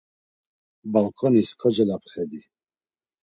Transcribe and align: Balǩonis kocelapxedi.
Balǩonis 0.91 1.49
kocelapxedi. 1.61 2.41